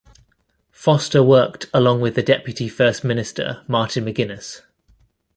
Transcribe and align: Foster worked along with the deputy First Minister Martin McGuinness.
Foster 0.71 1.21
worked 1.21 1.67
along 1.75 2.01
with 2.01 2.15
the 2.15 2.23
deputy 2.23 2.67
First 2.67 3.03
Minister 3.03 3.63
Martin 3.67 4.03
McGuinness. 4.03 4.61